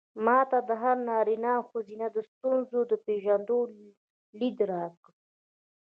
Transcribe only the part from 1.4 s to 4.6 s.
او ښځې د ستونزو د پېژندو ليد